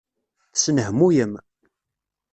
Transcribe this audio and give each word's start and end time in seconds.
Tesnehmuyem. 0.53 1.33